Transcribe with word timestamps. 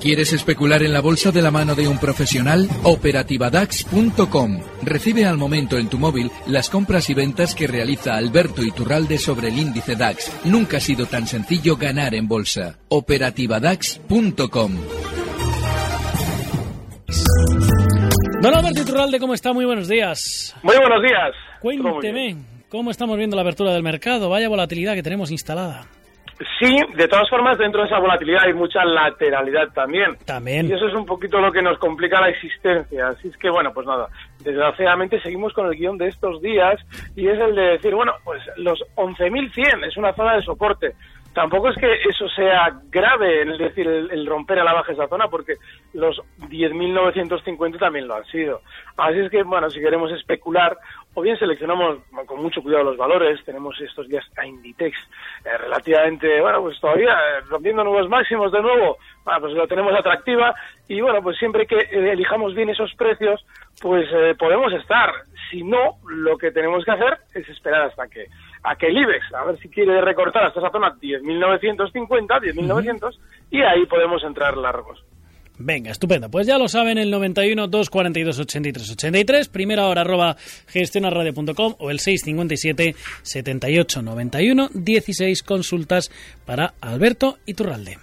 ¿Quieres 0.00 0.32
especular 0.32 0.82
en 0.82 0.94
la 0.94 1.02
bolsa 1.02 1.30
de 1.30 1.42
la 1.42 1.50
mano 1.50 1.74
de 1.74 1.86
un 1.86 1.98
profesional? 1.98 2.66
Operativadax.com. 2.84 4.60
Recibe 4.82 5.26
al 5.26 5.36
momento 5.36 5.76
en 5.76 5.90
tu 5.90 5.98
móvil 5.98 6.30
las 6.46 6.70
compras 6.70 7.10
y 7.10 7.14
ventas 7.14 7.54
que 7.54 7.66
realiza 7.66 8.14
Alberto 8.14 8.62
Iturralde 8.62 9.18
sobre 9.18 9.48
el 9.48 9.58
índice 9.58 9.96
DAX. 9.96 10.32
Nunca 10.46 10.78
ha 10.78 10.80
sido 10.80 11.04
tan 11.04 11.26
sencillo 11.26 11.76
ganar 11.76 12.14
en 12.14 12.26
bolsa. 12.28 12.78
Operativadax.com. 12.88 14.72
Don 18.40 18.54
Alberto 18.54 18.80
Iturralde, 18.80 19.20
¿cómo 19.20 19.34
está? 19.34 19.52
Muy 19.52 19.66
buenos 19.66 19.86
días. 19.86 20.56
Muy 20.62 20.78
buenos 20.78 21.02
días. 21.02 21.34
Cuénteme, 21.60 22.36
¿cómo 22.70 22.90
estamos 22.90 23.18
viendo 23.18 23.36
la 23.36 23.42
apertura 23.42 23.74
del 23.74 23.82
mercado? 23.82 24.30
Vaya 24.30 24.48
volatilidad 24.48 24.94
que 24.94 25.02
tenemos 25.02 25.30
instalada. 25.30 25.86
Sí, 26.58 26.74
de 26.94 27.06
todas 27.06 27.28
formas, 27.28 27.58
dentro 27.58 27.82
de 27.82 27.86
esa 27.86 27.98
volatilidad 27.98 28.44
hay 28.46 28.54
mucha 28.54 28.82
lateralidad 28.84 29.68
también. 29.74 30.16
También. 30.24 30.68
Y 30.68 30.72
eso 30.72 30.86
es 30.86 30.94
un 30.94 31.04
poquito 31.04 31.38
lo 31.38 31.52
que 31.52 31.60
nos 31.60 31.78
complica 31.78 32.20
la 32.20 32.30
existencia. 32.30 33.08
Así 33.08 33.28
es 33.28 33.36
que, 33.36 33.50
bueno, 33.50 33.72
pues 33.74 33.86
nada, 33.86 34.08
desgraciadamente 34.42 35.20
seguimos 35.20 35.52
con 35.52 35.66
el 35.66 35.76
guion 35.76 35.98
de 35.98 36.08
estos 36.08 36.40
días 36.40 36.80
y 37.14 37.28
es 37.28 37.38
el 37.38 37.54
de 37.54 37.62
decir, 37.72 37.94
bueno, 37.94 38.12
pues 38.24 38.42
los 38.56 38.82
11.100 38.96 39.86
es 39.86 39.96
una 39.98 40.14
zona 40.14 40.36
de 40.36 40.42
soporte. 40.42 40.94
Tampoco 41.34 41.68
es 41.68 41.76
que 41.76 41.86
eso 42.08 42.28
sea 42.34 42.80
grave, 42.90 43.42
es 43.42 43.58
decir, 43.58 43.86
el, 43.86 44.26
romper 44.26 44.58
a 44.58 44.64
la 44.64 44.72
baja 44.72 44.92
esa 44.92 45.06
zona, 45.06 45.28
porque 45.28 45.54
los 45.92 46.20
10.950 46.40 47.78
también 47.78 48.08
lo 48.08 48.16
han 48.16 48.24
sido. 48.24 48.62
Así 48.96 49.20
es 49.20 49.30
que, 49.30 49.44
bueno, 49.44 49.70
si 49.70 49.78
queremos 49.80 50.10
especular, 50.10 50.76
o 51.14 51.22
bien 51.22 51.36
seleccionamos 51.38 51.98
con 52.26 52.42
mucho 52.42 52.62
cuidado 52.62 52.84
los 52.84 52.96
valores, 52.96 53.44
tenemos 53.44 53.80
estos 53.80 54.08
días 54.08 54.24
a 54.36 54.46
Inditex 54.46 54.96
eh, 55.44 55.58
relativamente, 55.58 56.40
bueno, 56.40 56.62
pues 56.62 56.78
todavía 56.80 57.12
eh, 57.12 57.40
rompiendo 57.48 57.82
nuevos 57.82 58.08
máximos 58.08 58.52
de 58.52 58.62
nuevo, 58.62 58.96
bueno, 59.24 59.40
pues 59.40 59.54
lo 59.54 59.66
tenemos 59.66 59.92
atractiva 59.98 60.54
y 60.88 61.00
bueno, 61.00 61.20
pues 61.22 61.36
siempre 61.38 61.66
que 61.66 61.78
eh, 61.78 62.12
elijamos 62.12 62.54
bien 62.54 62.70
esos 62.70 62.94
precios, 62.94 63.44
pues 63.80 64.06
podemos 64.38 64.72
estar. 64.74 65.10
Si 65.50 65.62
no, 65.62 65.96
lo 66.06 66.36
que 66.36 66.52
tenemos 66.52 66.84
que 66.84 66.90
hacer 66.90 67.18
es 67.34 67.48
esperar 67.48 67.82
hasta 67.82 68.06
que 68.08 68.26
a 68.62 68.76
que 68.76 68.88
el 68.88 68.98
IBEX, 68.98 69.32
a 69.34 69.44
ver 69.44 69.58
si 69.58 69.70
quiere 69.70 70.00
recortar 70.02 70.44
hasta 70.44 70.60
esa 70.60 70.70
zona 70.70 70.94
10.950, 70.94 72.26
10.900, 72.26 73.18
y 73.50 73.62
ahí 73.62 73.86
podemos 73.86 74.22
entrar 74.22 74.56
largos. 74.56 75.02
Venga, 75.62 75.90
estupendo. 75.90 76.30
Pues 76.30 76.46
ya 76.46 76.56
lo 76.56 76.68
saben, 76.68 76.96
el 76.96 77.10
91 77.10 77.68
242 77.68 78.38
83 78.38 78.90
83, 78.92 79.48
primera 79.48 79.86
hora 79.86 80.00
arroba 80.00 80.36
gestionarradio.com 80.68 81.74
o 81.78 81.90
el 81.90 82.00
657 82.00 82.96
78 83.22 84.02
91 84.02 84.70
16 84.72 85.42
consultas 85.42 86.10
para 86.46 86.72
Alberto 86.80 87.38
Iturralde. 87.44 87.98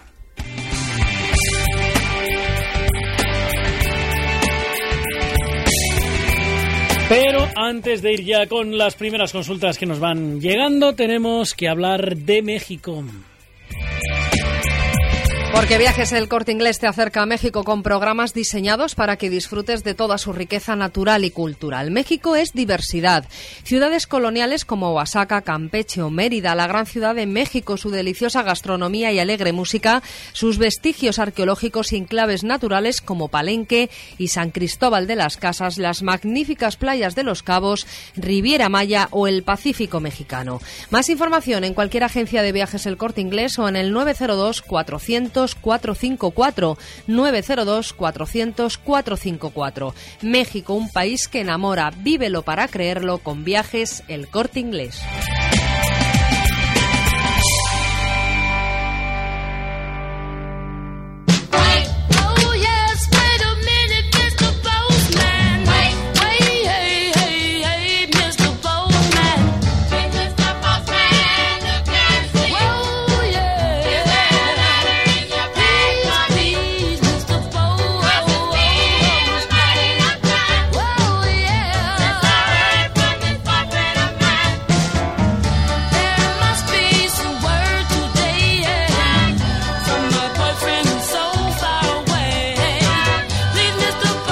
Pero 7.09 7.47
antes 7.55 8.03
de 8.03 8.14
ir 8.14 8.23
ya 8.23 8.45
con 8.45 8.77
las 8.77 8.95
primeras 8.95 9.31
consultas 9.31 9.80
que 9.80 9.87
nos 9.87 9.99
van 9.99 10.39
llegando, 10.39 10.93
tenemos 10.93 11.55
que 11.55 11.70
hablar 11.70 12.17
de 12.17 12.43
México. 12.43 13.04
Porque 15.53 15.80
Viajes 15.80 16.11
El 16.11 16.27
Corte 16.27 16.52
Inglés 16.52 16.77
te 16.77 16.87
acerca 16.87 17.23
a 17.23 17.25
México 17.25 17.63
con 17.63 17.81
programas 17.81 18.33
diseñados 18.33 18.93
para 18.93 19.17
que 19.17 19.30
disfrutes 19.30 19.83
de 19.83 19.95
toda 19.95 20.17
su 20.17 20.31
riqueza 20.31 20.75
natural 20.75 21.25
y 21.25 21.31
cultural. 21.31 21.89
México 21.89 22.35
es 22.35 22.53
diversidad. 22.53 23.25
Ciudades 23.63 24.07
coloniales 24.07 24.65
como 24.65 24.93
Oaxaca, 24.93 25.41
Campeche 25.41 26.02
o 26.02 26.09
Mérida, 26.11 26.53
la 26.53 26.67
gran 26.67 26.86
ciudad 26.86 27.15
de 27.15 27.25
México, 27.25 27.77
su 27.77 27.89
deliciosa 27.89 28.43
gastronomía 28.43 29.11
y 29.11 29.19
alegre 29.19 29.52
música, 29.52 30.03
sus 30.31 30.57
vestigios 30.57 31.17
arqueológicos 31.17 31.91
y 31.91 31.97
enclaves 31.97 32.43
naturales 32.43 33.02
como 33.02 33.30
Palenque 33.30 33.89
y 34.17 34.27
San 34.27 34.52
Cristóbal 34.52 35.07
de 35.07 35.15
las 35.15 35.37
Casas, 35.37 35.80
las 35.80 36.03
magníficas 36.03 36.75
playas 36.75 37.15
de 37.15 37.23
Los 37.23 37.41
Cabos, 37.41 37.87
Riviera 38.15 38.69
Maya 38.69 39.07
o 39.11 39.27
el 39.27 39.43
Pacífico 39.43 40.02
mexicano. 40.02 40.61
Más 40.91 41.09
información 41.09 41.63
en 41.63 41.73
cualquier 41.73 42.03
agencia 42.03 42.43
de 42.43 42.52
viajes 42.52 42.86
El 42.86 42.97
Corte 42.97 43.21
Inglés 43.21 43.57
o 43.57 43.67
en 43.67 43.75
el 43.75 43.91
902 43.91 44.61
400 44.61 45.36
454 45.55 46.77
902 47.08 47.93
400 47.93 48.77
454. 48.77 49.93
México, 50.21 50.73
un 50.73 50.89
país 50.92 51.27
que 51.27 51.42
enamora. 51.42 51.92
Vívelo 51.92 52.42
para 52.42 52.67
creerlo 52.67 53.20
con 53.20 53.43
viajes 53.43 54.03
El 54.08 54.27
Corte 54.27 54.59
Inglés. 54.59 54.99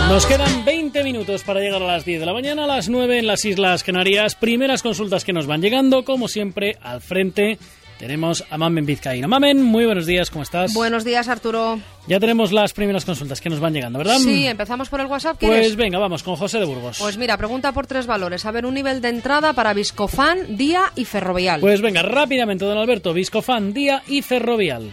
Nos 0.09 0.25
quedan 0.27 0.63
20 0.63 1.03
minutos 1.03 1.43
para 1.43 1.59
llegar 1.59 1.81
a 1.81 1.88
las 1.88 2.05
10 2.05 2.19
de 2.19 2.25
la 2.25 2.33
mañana, 2.33 2.66
a 2.66 2.67
las 2.67 2.89
9 2.89 3.19
en 3.19 3.27
las 3.27 3.43
Islas 3.43 3.83
Canarias. 3.83 4.35
Primeras 4.35 4.83
consultas 4.83 5.25
que 5.25 5.33
nos 5.33 5.47
van 5.47 5.61
llegando, 5.61 6.05
como 6.05 6.27
siempre, 6.27 6.77
al 6.81 7.01
frente. 7.01 7.57
Tenemos 7.97 8.45
a 8.49 8.57
Mamen 8.57 8.85
Vizcaíno. 8.85 9.27
Mamen, 9.27 9.61
muy 9.63 9.85
buenos 9.85 10.05
días, 10.05 10.29
¿cómo 10.29 10.43
estás? 10.43 10.73
Buenos 10.73 11.03
días, 11.03 11.27
Arturo. 11.27 11.79
Ya 12.07 12.19
tenemos 12.19 12.51
las 12.51 12.73
primeras 12.73 13.03
consultas 13.03 13.41
que 13.41 13.49
nos 13.49 13.59
van 13.59 13.73
llegando, 13.73 13.97
¿verdad? 13.97 14.19
Sí, 14.19 14.45
empezamos 14.45 14.89
por 14.89 14.99
el 14.99 15.07
WhatsApp. 15.07 15.38
¿quieres? 15.39 15.59
Pues 15.59 15.75
venga, 15.75 15.97
vamos 15.97 16.22
con 16.22 16.35
José 16.35 16.59
de 16.59 16.66
Burgos. 16.66 16.97
Pues 16.99 17.17
mira, 17.17 17.35
pregunta 17.37 17.72
por 17.72 17.87
tres 17.87 18.05
valores. 18.05 18.45
A 18.45 18.51
ver, 18.51 18.66
un 18.66 18.75
nivel 18.75 19.01
de 19.01 19.09
entrada 19.09 19.53
para 19.53 19.73
Viscofan, 19.73 20.55
Día 20.55 20.91
y 20.95 21.05
Ferrovial. 21.05 21.61
Pues 21.61 21.81
venga, 21.81 22.03
rápidamente, 22.03 22.63
don 22.63 22.77
Alberto. 22.77 23.11
Viscofan, 23.11 23.73
Día 23.73 24.03
y 24.07 24.22
Ferrovial. 24.22 24.91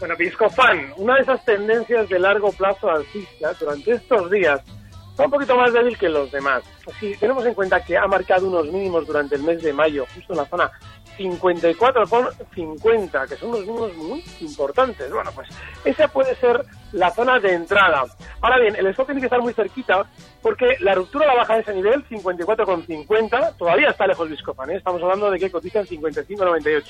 Bueno, 0.00 0.16
Viscofan, 0.16 0.92
una 0.96 1.14
de 1.16 1.20
esas 1.20 1.44
tendencias 1.44 2.08
de 2.08 2.18
largo 2.18 2.50
plazo 2.52 2.90
alcista 2.90 3.52
durante 3.52 3.92
estos 3.92 4.30
días 4.30 4.62
está 5.10 5.26
un 5.26 5.30
poquito 5.30 5.54
más 5.54 5.74
débil 5.74 5.98
que 5.98 6.08
los 6.08 6.32
demás. 6.32 6.62
Si 6.98 7.14
tenemos 7.16 7.44
en 7.44 7.52
cuenta 7.52 7.84
que 7.84 7.98
ha 7.98 8.06
marcado 8.06 8.48
unos 8.48 8.64
mínimos 8.72 9.06
durante 9.06 9.34
el 9.34 9.42
mes 9.42 9.62
de 9.62 9.74
mayo, 9.74 10.06
justo 10.14 10.32
en 10.32 10.38
la 10.38 10.46
zona 10.46 10.70
54,50, 11.18 13.28
que 13.28 13.36
son 13.36 13.50
unos 13.50 13.66
mínimos 13.66 13.94
muy 13.94 14.24
importantes. 14.40 15.12
Bueno, 15.12 15.32
pues 15.34 15.50
esa 15.84 16.08
puede 16.08 16.34
ser 16.36 16.64
la 16.92 17.10
zona 17.10 17.38
de 17.38 17.52
entrada. 17.52 18.06
Ahora 18.40 18.58
bien, 18.58 18.76
el 18.76 18.86
stock 18.86 19.04
tiene 19.04 19.20
que 19.20 19.26
estar 19.26 19.42
muy 19.42 19.52
cerquita 19.52 20.06
porque 20.40 20.78
la 20.80 20.94
ruptura 20.94 21.26
la 21.26 21.34
baja 21.34 21.56
de 21.56 21.60
ese 21.60 21.74
nivel, 21.74 22.02
54,50, 22.08 23.58
todavía 23.58 23.90
está 23.90 24.06
lejos 24.06 24.30
Viscofan. 24.30 24.70
¿eh? 24.70 24.76
Estamos 24.76 25.02
hablando 25.02 25.30
de 25.30 25.38
que 25.38 25.50
cotiza 25.50 25.80
en 25.80 25.86
55,98. 25.86 26.84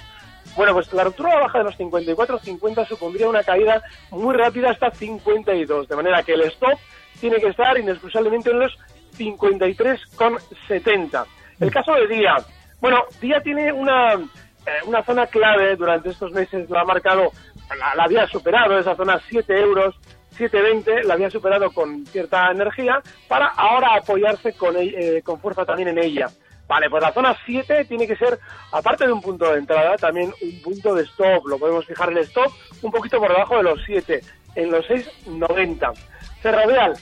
Bueno, 0.57 0.73
pues 0.75 0.93
la 0.93 1.05
ruptura 1.05 1.41
baja 1.41 1.59
de 1.59 1.65
los 1.65 1.79
54-50 1.79 2.87
supondría 2.87 3.29
una 3.29 3.43
caída 3.43 3.83
muy 4.11 4.35
rápida 4.35 4.71
hasta 4.71 4.91
52, 4.91 5.89
de 5.89 5.97
manera 5.97 6.23
que 6.23 6.35
el 6.35 6.43
stop 6.43 6.79
tiene 7.21 7.39
que 7.39 7.49
estar 7.49 7.77
inexcusablemente 7.79 8.51
en 8.51 8.61
los 8.61 8.79
53,70. 9.17 11.25
El 11.61 11.71
caso 11.71 11.95
de 11.95 12.09
Día. 12.09 12.37
Bueno, 12.81 13.05
Día 13.21 13.41
tiene 13.43 13.73
una, 13.73 14.15
eh, 14.15 14.81
una 14.87 15.05
zona 15.05 15.27
clave 15.27 15.77
durante 15.77 16.11
estos 16.11 16.33
meses, 16.33 16.69
lo 16.69 16.79
ha 16.79 16.85
marcado, 16.85 17.31
la, 17.97 18.05
había 18.05 18.27
superado, 18.27 18.79
esa 18.79 18.97
zona 18.97 19.21
7 19.29 19.61
euros, 19.61 19.95
7,20, 20.39 21.05
la 21.05 21.15
había 21.15 21.31
superado 21.31 21.71
con 21.71 22.05
cierta 22.07 22.51
energía, 22.51 23.01
para 23.29 23.47
ahora 23.49 23.97
apoyarse 23.97 24.55
con, 24.55 24.75
eh, 24.79 25.23
con 25.23 25.41
fuerza 25.41 25.65
también 25.65 25.89
en 25.89 25.99
ella. 25.99 26.29
Vale, 26.71 26.89
pues 26.89 27.03
la 27.03 27.13
zona 27.13 27.37
7 27.47 27.85
tiene 27.87 28.07
que 28.07 28.15
ser, 28.15 28.39
aparte 28.71 29.05
de 29.05 29.13
un 29.13 29.21
punto 29.21 29.51
de 29.51 29.59
entrada, 29.59 29.97
también 29.97 30.33
un 30.41 30.63
punto 30.63 30.95
de 30.95 31.03
stop. 31.03 31.45
Lo 31.49 31.59
podemos 31.59 31.85
fijar 31.85 32.11
el 32.11 32.19
stop 32.19 32.53
un 32.83 32.93
poquito 32.93 33.19
por 33.19 33.29
debajo 33.29 33.57
de 33.57 33.65
los 33.65 33.81
7, 33.85 34.21
en 34.55 34.71
los 34.71 34.87
6,90. 34.87 35.93
Ferrovial, 36.41 36.95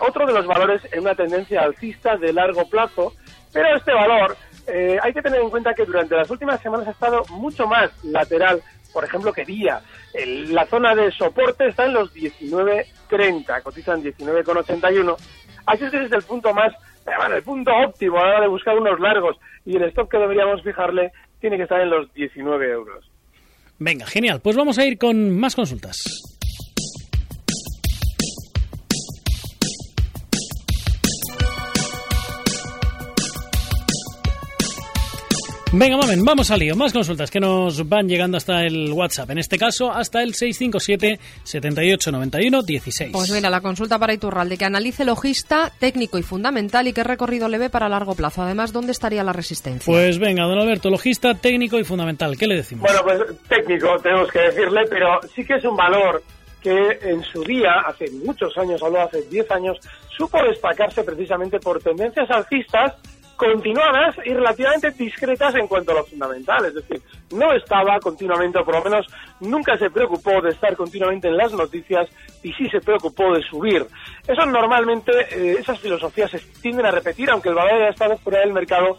otro 0.00 0.26
de 0.26 0.32
los 0.32 0.46
valores 0.46 0.80
en 0.90 1.00
una 1.00 1.14
tendencia 1.14 1.60
alcista 1.60 2.16
de 2.16 2.32
largo 2.32 2.66
plazo, 2.70 3.12
pero 3.52 3.76
este 3.76 3.92
valor 3.92 4.38
eh, 4.68 4.96
hay 5.02 5.12
que 5.12 5.20
tener 5.20 5.42
en 5.42 5.50
cuenta 5.50 5.74
que 5.74 5.84
durante 5.84 6.16
las 6.16 6.30
últimas 6.30 6.62
semanas 6.62 6.88
ha 6.88 6.92
estado 6.92 7.26
mucho 7.28 7.66
más 7.66 7.90
lateral, 8.04 8.62
por 8.94 9.04
ejemplo, 9.04 9.34
que 9.34 9.44
día. 9.44 9.82
la 10.14 10.64
zona 10.64 10.94
de 10.94 11.12
soporte 11.12 11.68
está 11.68 11.84
en 11.84 11.92
los 11.92 12.10
19.30, 12.14 13.62
cotizan 13.64 14.02
19,81. 14.02 15.14
Así 15.66 15.84
es 15.84 15.90
que 15.90 16.04
es 16.04 16.12
el 16.12 16.22
punto 16.22 16.54
más, 16.54 16.72
el 17.34 17.42
punto 17.42 17.70
óptimo 17.72 18.18
a 18.18 18.24
la 18.24 18.28
hora 18.30 18.40
de 18.42 18.48
buscar 18.48 18.76
unos 18.78 18.98
largos. 19.00 19.36
Y 19.64 19.76
el 19.76 19.84
stop 19.84 20.10
que 20.10 20.18
deberíamos 20.18 20.62
fijarle 20.62 21.12
tiene 21.40 21.56
que 21.56 21.64
estar 21.64 21.80
en 21.80 21.90
los 21.90 22.12
19 22.14 22.70
euros. 22.70 23.10
Venga, 23.78 24.06
genial. 24.06 24.40
Pues 24.42 24.56
vamos 24.56 24.78
a 24.78 24.86
ir 24.86 24.98
con 24.98 25.38
más 25.38 25.54
consultas. 25.54 26.33
Venga, 35.76 35.96
mamen, 35.96 36.24
vamos 36.24 36.52
al 36.52 36.60
lío. 36.60 36.76
Más 36.76 36.92
consultas 36.92 37.32
que 37.32 37.40
nos 37.40 37.88
van 37.88 38.08
llegando 38.08 38.36
hasta 38.36 38.62
el 38.62 38.92
WhatsApp. 38.92 39.30
En 39.30 39.38
este 39.38 39.58
caso, 39.58 39.90
hasta 39.90 40.22
el 40.22 40.32
657 40.32 41.18
7891 41.42 42.62
16. 42.62 43.10
Pues 43.12 43.32
mira, 43.32 43.50
la 43.50 43.60
consulta 43.60 43.98
para 43.98 44.14
Iturralde, 44.14 44.56
que 44.56 44.64
analice 44.64 45.04
logista, 45.04 45.72
técnico 45.80 46.16
y 46.16 46.22
fundamental 46.22 46.86
y 46.86 46.92
qué 46.92 47.02
recorrido 47.02 47.48
le 47.48 47.58
ve 47.58 47.70
para 47.70 47.88
largo 47.88 48.14
plazo. 48.14 48.42
Además, 48.42 48.72
¿dónde 48.72 48.92
estaría 48.92 49.24
la 49.24 49.32
resistencia? 49.32 49.92
Pues 49.92 50.20
venga, 50.20 50.44
don 50.44 50.60
Alberto, 50.60 50.90
logista, 50.90 51.34
técnico 51.34 51.76
y 51.80 51.82
fundamental. 51.82 52.38
¿Qué 52.38 52.46
le 52.46 52.54
decimos? 52.54 52.82
Bueno, 52.82 53.00
pues 53.02 53.36
técnico 53.48 53.96
tenemos 54.00 54.30
que 54.30 54.38
decirle, 54.42 54.82
pero 54.88 55.18
sí 55.34 55.44
que 55.44 55.54
es 55.56 55.64
un 55.64 55.76
valor 55.76 56.22
que 56.62 56.98
en 57.02 57.20
su 57.24 57.42
día, 57.42 57.80
hace 57.84 58.08
muchos 58.24 58.56
años, 58.58 58.80
habló 58.80 59.00
hace 59.00 59.22
10 59.22 59.50
años, 59.50 59.76
supo 60.16 60.38
destacarse 60.44 61.02
precisamente 61.02 61.58
por 61.58 61.82
tendencias 61.82 62.30
alcistas 62.30 62.94
continuadas 63.36 64.16
y 64.24 64.32
relativamente 64.32 64.90
discretas 64.92 65.54
en 65.54 65.66
cuanto 65.66 65.92
a 65.92 65.96
lo 65.96 66.04
fundamental. 66.04 66.64
Es 66.66 66.74
decir, 66.74 67.02
no 67.32 67.52
estaba 67.52 67.98
continuamente, 68.00 68.58
o 68.58 68.64
por 68.64 68.76
lo 68.76 68.84
menos 68.84 69.06
nunca 69.40 69.76
se 69.76 69.90
preocupó 69.90 70.40
de 70.40 70.50
estar 70.50 70.76
continuamente 70.76 71.28
en 71.28 71.36
las 71.36 71.52
noticias 71.52 72.08
y 72.42 72.52
sí 72.52 72.68
se 72.70 72.80
preocupó 72.80 73.34
de 73.34 73.42
subir. 73.42 73.86
Eso 74.26 74.46
normalmente, 74.46 75.12
eh, 75.30 75.56
esas 75.58 75.78
filosofías 75.80 76.30
se 76.30 76.38
tienden 76.60 76.86
a 76.86 76.90
repetir, 76.90 77.30
aunque 77.30 77.48
el 77.48 77.54
valor 77.54 77.74
haya 77.74 77.90
estado 77.90 78.16
fuera 78.18 78.40
del 78.40 78.52
mercado 78.52 78.96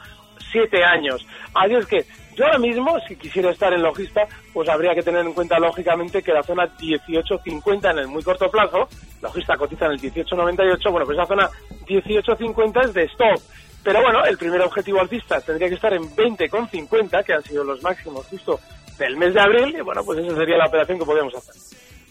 siete 0.52 0.84
años. 0.84 1.26
Así 1.54 1.74
es 1.74 1.86
que 1.86 2.06
yo 2.36 2.46
ahora 2.46 2.60
mismo, 2.60 2.98
si 3.08 3.16
quisiera 3.16 3.52
estar 3.52 3.72
en 3.74 3.82
logista, 3.82 4.28
pues 4.54 4.68
habría 4.68 4.94
que 4.94 5.02
tener 5.02 5.26
en 5.26 5.32
cuenta 5.32 5.58
lógicamente 5.58 6.22
que 6.22 6.34
la 6.34 6.44
zona 6.44 6.68
18.50 6.78 7.92
en 7.92 8.00
el 8.00 8.08
muy 8.08 8.22
corto 8.24 8.52
plazo, 8.52 8.90
logista 9.22 9.56
cotiza 9.56 9.86
en 9.86 9.94
el 9.94 10.02
18.98, 10.02 10.92
bueno, 10.92 11.06
pues 11.06 11.18
esa 11.18 11.28
zona 11.28 11.50
18.50 11.88 12.84
es 12.84 12.94
de 12.94 13.04
stop 13.04 13.40
pero 13.86 14.02
bueno, 14.02 14.26
el 14.26 14.36
primer 14.36 14.62
objetivo 14.62 15.00
alcista 15.00 15.40
tendría 15.42 15.70
que 15.70 15.76
estar 15.76 15.94
en 15.94 16.04
20,50, 16.04 17.24
que 17.24 17.34
han 17.34 17.44
sido 17.44 17.64
los 17.64 17.84
máximos 17.84 18.26
justo 18.26 18.60
del 18.98 19.16
mes 19.16 19.36
de 19.36 19.40
abril, 19.40 19.76
y 19.78 19.82
bueno, 19.82 20.02
pues 20.04 20.20
esa 20.20 20.36
sería 20.36 20.58
la 20.58 20.66
operación 20.66 20.98
que 20.98 21.06
podemos 21.06 21.36
hacer. 21.36 21.54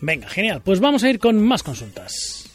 Venga, 0.00 0.28
genial. 0.28 0.62
Pues 0.64 0.78
vamos 0.78 1.02
a 1.02 1.10
ir 1.10 1.18
con 1.18 1.44
más 1.44 1.64
consultas. 1.64 2.48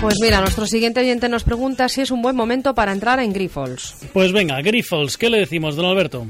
Pues 0.00 0.14
mira, 0.22 0.40
nuestro 0.40 0.66
siguiente 0.66 1.00
oyente 1.00 1.28
nos 1.28 1.44
pregunta 1.44 1.88
si 1.88 2.00
es 2.00 2.10
un 2.10 2.22
buen 2.22 2.36
momento 2.36 2.74
para 2.74 2.92
entrar 2.92 3.20
en 3.20 3.32
Grifols. 3.32 4.08
Pues 4.12 4.32
venga, 4.32 4.60
Grifols, 4.62 5.18
¿qué 5.18 5.28
le 5.28 5.38
decimos, 5.38 5.76
don 5.76 5.86
Alberto? 5.86 6.26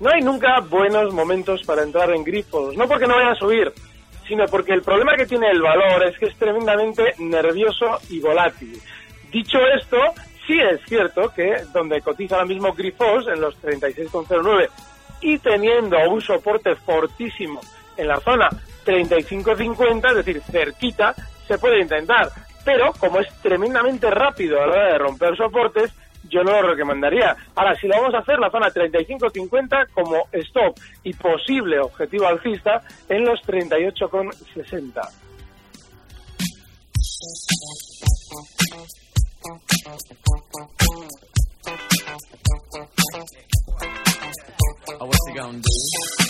No 0.00 0.10
hay 0.10 0.20
nunca 0.22 0.60
buenos 0.60 1.14
momentos 1.14 1.62
para 1.64 1.82
entrar 1.82 2.10
en 2.10 2.22
Grifols, 2.22 2.76
no 2.76 2.86
porque 2.86 3.06
no 3.06 3.14
vayan 3.14 3.32
a 3.32 3.36
subir, 3.36 3.72
sino 4.26 4.46
porque 4.46 4.72
el 4.72 4.82
problema 4.82 5.16
que 5.16 5.26
tiene 5.26 5.50
el 5.50 5.60
valor 5.60 6.04
es 6.06 6.18
que 6.18 6.26
es 6.26 6.36
tremendamente 6.36 7.14
nervioso 7.18 7.98
y 8.10 8.20
volátil. 8.20 8.80
Dicho 9.30 9.58
esto, 9.76 9.98
sí 10.46 10.58
es 10.60 10.80
cierto 10.86 11.30
que 11.34 11.56
donde 11.72 12.00
cotiza 12.00 12.36
ahora 12.36 12.46
mismo 12.46 12.72
Grifos 12.72 13.26
en 13.28 13.40
los 13.40 13.60
36,09 13.60 14.68
y 15.20 15.38
teniendo 15.38 15.96
un 16.10 16.20
soporte 16.20 16.74
fortísimo 16.76 17.60
en 17.96 18.08
la 18.08 18.20
zona 18.20 18.48
35,50, 18.84 20.10
es 20.10 20.16
decir, 20.16 20.42
cerquita, 20.42 21.14
se 21.46 21.58
puede 21.58 21.80
intentar. 21.80 22.28
Pero 22.64 22.92
como 22.98 23.20
es 23.20 23.28
tremendamente 23.42 24.10
rápido 24.10 24.62
a 24.62 24.66
la 24.66 24.72
hora 24.72 24.92
de 24.92 24.98
romper 24.98 25.36
soportes, 25.36 25.92
yo 26.28 26.42
no 26.42 26.52
lo 26.52 26.62
recomendaría. 26.70 27.36
Ahora, 27.54 27.74
si 27.76 27.86
lo 27.86 27.96
vamos 27.96 28.14
a 28.14 28.18
hacer, 28.18 28.38
la 28.38 28.50
zona 28.50 28.68
35-50 28.68 29.88
como 29.92 30.24
stop 30.32 30.76
y 31.02 31.12
posible 31.14 31.78
objetivo 31.78 32.26
alcista 32.26 32.82
en 33.08 33.24
los 33.24 33.40
38,60. 33.42 35.24
You 45.34 46.23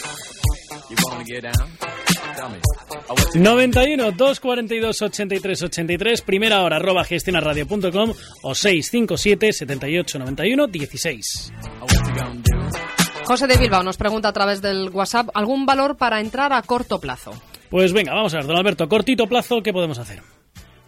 91 3.34 4.12
242 4.12 5.02
83 5.02 5.62
83, 5.62 6.22
primera 6.22 6.62
hora, 6.62 6.76
arroba 6.76 7.04
gestionaradio.com 7.04 8.12
o 8.42 8.54
657 8.54 9.52
78 9.52 10.18
91 10.18 10.66
16. 10.66 11.52
José 13.24 13.46
de 13.46 13.56
Bilbao 13.56 13.82
nos 13.82 13.96
pregunta 13.96 14.28
a 14.28 14.32
través 14.32 14.60
del 14.60 14.90
WhatsApp 14.90 15.30
algún 15.34 15.64
valor 15.64 15.96
para 15.96 16.20
entrar 16.20 16.52
a 16.52 16.62
corto 16.62 17.00
plazo. 17.00 17.32
Pues 17.70 17.92
venga, 17.92 18.14
vamos 18.14 18.34
a 18.34 18.38
ver, 18.38 18.46
don 18.46 18.56
Alberto, 18.56 18.88
cortito 18.88 19.26
plazo, 19.26 19.62
¿qué 19.62 19.72
podemos 19.72 19.98
hacer? 19.98 20.20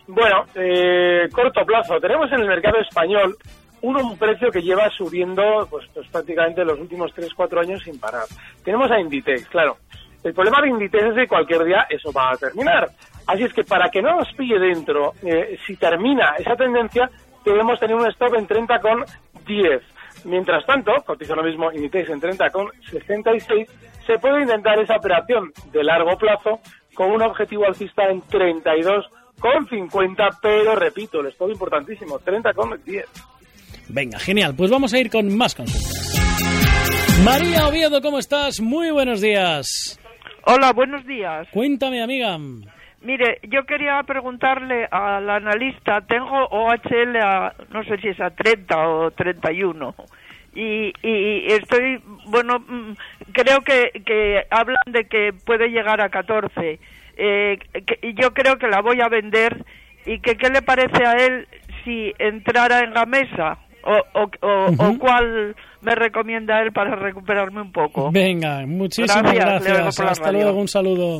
Bueno, 0.07 0.45
eh, 0.55 1.29
corto 1.33 1.65
plazo. 1.65 1.99
Tenemos 2.01 2.31
en 2.33 2.41
el 2.41 2.47
mercado 2.47 2.79
español 2.79 3.37
un 3.83 4.19
precio 4.19 4.51
que 4.51 4.63
lleva 4.63 4.91
subiendo 4.91 5.67
pues, 5.71 5.87
pues 5.93 6.09
prácticamente 6.09 6.65
los 6.65 6.79
últimos 6.79 7.15
3-4 7.15 7.61
años 7.61 7.83
sin 7.83 7.99
parar. 7.99 8.25
Tenemos 8.65 8.91
a 8.91 9.01
Inditex, 9.01 9.49
claro. 9.49 9.77
El 10.23 10.35
problema 10.35 10.61
de 10.61 10.69
Inditex 10.69 11.05
es 11.05 11.15
que 11.15 11.29
cualquier 11.29 11.65
día 11.65 11.87
eso 11.89 12.13
va 12.13 12.33
a 12.33 12.37
terminar. 12.37 12.89
Así 13.27 13.45
es 13.45 13.53
que 13.53 13.65
para 13.65 13.91
que 13.91 14.03
no 14.03 14.17
nos 14.17 14.33
pille 14.35 14.59
dentro, 14.59 15.13
eh, 15.23 15.59
si 15.67 15.77
termina 15.77 16.35
esa 16.39 16.57
tendencia, 16.57 17.11
debemos 17.45 17.79
tener 17.79 17.97
un 17.97 18.07
stop 18.09 18.35
en 18.35 18.47
30,10. 18.47 19.83
Mientras 20.25 20.67
tanto, 20.67 20.93
cotiza 21.05 21.37
lo 21.37 21.45
mismo 21.45 21.71
Inditex 21.71 22.11
en 22.11 22.21
30,66, 22.21 23.69
se 24.07 24.19
puede 24.19 24.43
intentar 24.43 24.79
esa 24.79 24.97
operación 24.97 25.53
de 25.73 25.85
largo 25.85 26.17
plazo 26.17 26.61
con 26.95 27.11
un 27.11 27.21
objetivo 27.23 27.67
alcista 27.67 28.09
en 28.09 28.23
32,50, 28.23 30.39
pero 30.41 30.75
repito, 30.75 31.21
el 31.21 31.27
stop 31.27 31.51
importantísimo, 31.51 32.19
30,10. 32.19 33.05
Venga, 33.89 34.19
genial. 34.19 34.55
Pues 34.57 34.71
vamos 34.71 34.93
a 34.93 34.99
ir 34.99 35.11
con 35.11 35.37
más 35.37 35.55
consultas. 35.55 36.07
María 37.25 37.67
Oviedo, 37.67 38.01
¿cómo 38.03 38.19
estás? 38.19 38.61
Muy 38.61 38.91
buenos 38.91 39.21
días. 39.21 39.99
Hola, 40.45 40.73
buenos 40.73 41.05
días. 41.07 41.49
Cuéntame, 41.51 42.03
amiga. 42.03 42.39
Mire, 43.03 43.39
yo 43.49 43.65
quería 43.65 44.03
preguntarle 44.03 44.87
al 44.91 45.29
analista, 45.31 46.01
tengo 46.03 46.47
OHL 46.51 47.17
a, 47.17 47.55
no 47.73 47.85
sé 47.85 47.99
si 47.99 48.09
es 48.09 48.21
a 48.21 48.31
30 48.31 48.89
o 48.89 49.11
31. 49.13 49.95
Y, 50.55 50.93
y 51.03 51.53
estoy, 51.53 52.01
bueno, 52.27 52.59
mm, 52.59 52.93
creo 53.33 53.61
que, 53.61 54.03
que 54.05 54.45
hablan 54.51 54.83
de 54.87 55.05
que 55.05 55.33
puede 55.45 55.69
llegar 55.69 56.01
a 56.01 56.09
14. 56.09 56.81
Eh, 57.17 57.59
y 58.03 58.15
yo 58.15 58.33
creo 58.33 58.57
que 58.57 58.69
la 58.69 58.81
voy 58.81 59.01
a 59.01 59.09
vender. 59.09 59.65
¿Y 60.05 60.21
que 60.21 60.37
qué 60.37 60.51
le 60.51 60.63
parece 60.63 61.05
a 61.05 61.15
él 61.15 61.49
si 61.85 62.13
entrara 62.19 62.81
en 62.81 62.95
la 62.95 63.07
mesa? 63.07 63.59
O, 63.87 64.23
o, 64.23 64.99
cuál 64.99 65.55
me 65.81 65.95
recomienda 65.95 66.61
él 66.61 66.73
para 66.73 66.97
recuperarme 66.97 67.63
un 67.63 67.73
poco. 67.73 68.11
Venga, 68.11 68.67
muchísimas 68.67 69.33
gracias. 69.33 70.01
Hasta 70.01 70.33
luego, 70.33 70.59
un 70.59 70.69
saludo. 70.69 71.19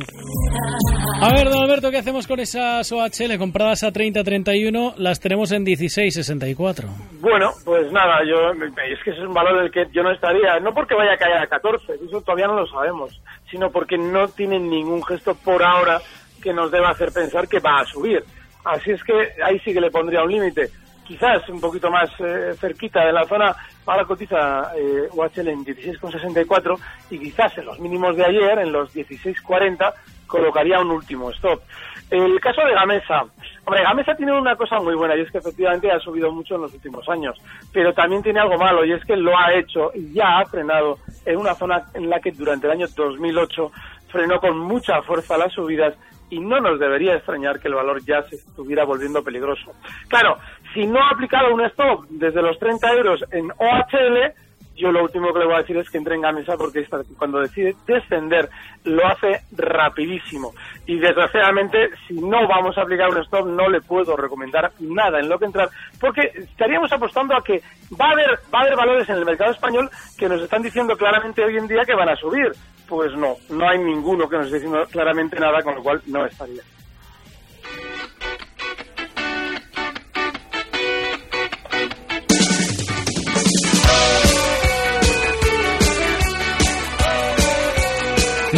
A 1.21 1.33
ver, 1.33 1.49
don 1.49 1.63
Alberto, 1.63 1.89
¿qué 1.89 1.97
hacemos 1.97 2.27
con 2.27 2.39
esas 2.39 2.91
OHL 2.91 3.37
compradas 3.37 3.83
a 3.83 3.91
30-31? 3.91 4.95
Las 4.97 5.19
tenemos 5.19 5.51
en 5.51 5.65
16-64. 5.65 6.85
Bueno, 7.21 7.51
pues 7.65 7.91
nada, 7.91 8.19
yo 8.27 8.51
es 8.51 9.03
que 9.03 9.11
ese 9.11 9.21
es 9.21 9.27
un 9.27 9.33
valor 9.33 9.61
del 9.61 9.71
que 9.71 9.85
yo 9.93 10.03
no 10.03 10.11
estaría, 10.11 10.59
no 10.59 10.73
porque 10.73 10.93
vaya 10.93 11.13
a 11.13 11.17
caer 11.17 11.37
a 11.37 11.47
14, 11.47 11.93
eso 12.05 12.21
todavía 12.21 12.47
no 12.47 12.59
lo 12.59 12.67
sabemos, 12.67 13.19
sino 13.49 13.71
porque 13.71 13.97
no 13.97 14.27
tienen 14.27 14.69
ningún 14.69 15.03
gesto 15.03 15.35
por 15.35 15.63
ahora 15.63 15.99
que 16.41 16.53
nos 16.53 16.71
deba 16.71 16.89
hacer 16.89 17.11
pensar 17.11 17.47
que 17.47 17.59
va 17.59 17.79
a 17.79 17.85
subir. 17.85 18.23
Así 18.63 18.91
es 18.91 19.03
que 19.03 19.13
ahí 19.43 19.57
sí 19.59 19.73
que 19.73 19.81
le 19.81 19.89
pondría 19.89 20.23
un 20.23 20.31
límite 20.31 20.69
quizás 21.07 21.47
un 21.49 21.61
poquito 21.61 21.89
más 21.89 22.09
eh, 22.19 22.53
cerquita 22.59 23.05
de 23.05 23.13
la 23.13 23.25
zona, 23.25 23.55
ahora 23.85 24.05
cotiza 24.05 24.71
eh, 24.75 25.07
UHL 25.11 25.47
en 25.47 25.65
16,64 25.65 26.77
y 27.11 27.19
quizás 27.19 27.57
en 27.57 27.65
los 27.65 27.79
mínimos 27.79 28.15
de 28.17 28.25
ayer, 28.25 28.59
en 28.59 28.71
los 28.71 28.93
16,40, 28.93 29.93
colocaría 30.27 30.79
un 30.79 30.91
último 30.91 31.31
stop. 31.31 31.61
El 32.09 32.39
caso 32.39 32.61
de 32.61 32.73
Gamesa. 32.73 33.25
Hombre, 33.65 33.83
Gamesa 33.83 34.15
tiene 34.15 34.37
una 34.37 34.55
cosa 34.55 34.79
muy 34.79 34.95
buena 34.95 35.15
y 35.15 35.21
es 35.21 35.31
que 35.31 35.39
efectivamente 35.39 35.91
ha 35.91 35.99
subido 35.99 36.31
mucho 36.31 36.55
en 36.55 36.61
los 36.61 36.73
últimos 36.73 37.07
años, 37.09 37.37
pero 37.73 37.93
también 37.93 38.21
tiene 38.21 38.39
algo 38.39 38.57
malo 38.57 38.85
y 38.85 38.93
es 38.93 39.03
que 39.05 39.15
lo 39.15 39.37
ha 39.37 39.53
hecho 39.53 39.91
y 39.93 40.13
ya 40.13 40.39
ha 40.39 40.45
frenado 40.45 40.99
en 41.25 41.37
una 41.37 41.53
zona 41.55 41.83
en 41.93 42.09
la 42.09 42.19
que 42.19 42.31
durante 42.31 42.67
el 42.67 42.73
año 42.73 42.87
2008 42.93 43.71
frenó 44.09 44.39
con 44.39 44.57
mucha 44.57 45.01
fuerza 45.01 45.37
las 45.37 45.51
subidas 45.53 45.95
y 46.29 46.39
no 46.39 46.59
nos 46.59 46.79
debería 46.79 47.15
extrañar 47.15 47.59
que 47.59 47.67
el 47.67 47.75
valor 47.75 48.03
ya 48.03 48.21
se 48.23 48.35
estuviera 48.35 48.83
volviendo 48.83 49.23
peligroso. 49.23 49.71
Claro, 50.07 50.37
si 50.77 50.85
no 50.85 50.99
ha 51.01 51.09
aplicado 51.09 51.55
un 51.55 51.65
stop 51.65 52.05
desde 52.07 52.39
los 52.39 52.59
30 52.59 52.93
euros 52.93 53.25
en 53.31 53.49
OHL, 53.49 54.31
yo 54.75 54.91
lo 54.91 55.01
último 55.01 55.33
que 55.33 55.39
le 55.39 55.45
voy 55.45 55.55
a 55.55 55.61
decir 55.61 55.75
es 55.75 55.89
que 55.89 55.97
entre 55.97 56.13
en 56.13 56.21
Gamesa 56.21 56.55
porque 56.55 56.85
cuando 57.17 57.39
decide 57.39 57.75
descender 57.87 58.47
lo 58.83 59.07
hace 59.07 59.41
rapidísimo. 59.53 60.53
Y 60.85 60.99
desgraciadamente, 60.99 61.89
si 62.07 62.13
no 62.13 62.47
vamos 62.47 62.77
a 62.77 62.83
aplicar 62.83 63.09
un 63.09 63.17
stop, 63.23 63.47
no 63.47 63.67
le 63.69 63.81
puedo 63.81 64.15
recomendar 64.15 64.71
nada 64.79 65.19
en 65.19 65.27
lo 65.27 65.39
que 65.39 65.45
entrar, 65.45 65.67
porque 65.99 66.31
estaríamos 66.35 66.91
apostando 66.91 67.35
a 67.35 67.43
que 67.43 67.59
va 67.99 68.09
a 68.09 68.11
haber, 68.11 68.29
va 68.53 68.59
a 68.59 68.61
haber 68.61 68.75
valores 68.75 69.09
en 69.09 69.15
el 69.15 69.25
mercado 69.25 69.49
español 69.49 69.89
que 70.15 70.29
nos 70.29 70.43
están 70.43 70.61
diciendo 70.61 70.95
claramente 70.95 71.43
hoy 71.43 71.57
en 71.57 71.67
día 71.67 71.85
que 71.85 71.95
van 71.95 72.09
a 72.09 72.15
subir. 72.15 72.51
Pues 72.87 73.15
no, 73.15 73.33
no 73.49 73.67
hay 73.67 73.79
ninguno 73.79 74.29
que 74.29 74.37
nos 74.37 74.45
esté 74.45 74.57
diciendo 74.59 74.85
claramente 74.91 75.39
nada, 75.39 75.63
con 75.63 75.73
lo 75.73 75.81
cual 75.81 76.03
no 76.05 76.23
estaría. 76.23 76.61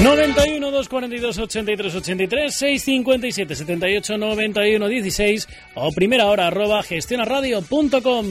91 0.04 0.72
242 0.72 1.40
83 1.40 1.96
83 1.96 2.56
657 2.56 3.56
78 3.56 4.18
91 4.18 4.88
16 4.88 5.48
o 5.76 5.92
primera 5.92 6.28
hora 6.28 6.48
arroba 6.48 6.82
gestionaradio.com. 6.84 8.26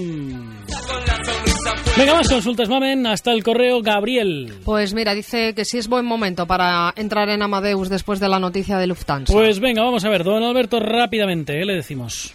Venga, 1.96 2.14
más 2.14 2.28
consultas, 2.28 2.68
mamen, 2.68 3.06
hasta 3.06 3.32
el 3.32 3.42
correo 3.42 3.82
Gabriel. 3.82 4.54
Pues 4.64 4.94
mira, 4.94 5.14
dice 5.14 5.54
que 5.54 5.64
sí 5.64 5.78
es 5.78 5.88
buen 5.88 6.06
momento 6.06 6.46
para 6.46 6.92
entrar 6.96 7.28
en 7.28 7.42
Amadeus 7.42 7.90
después 7.90 8.18
de 8.18 8.28
la 8.28 8.38
noticia 8.38 8.78
de 8.78 8.86
Lufthansa. 8.86 9.32
Pues 9.32 9.60
venga, 9.60 9.82
vamos 9.82 10.04
a 10.04 10.08
ver, 10.08 10.24
don 10.24 10.42
Alberto, 10.42 10.80
rápidamente, 10.80 11.60
¿eh? 11.60 11.66
le 11.66 11.74
decimos. 11.74 12.34